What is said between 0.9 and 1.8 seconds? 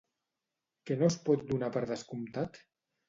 no es pot donar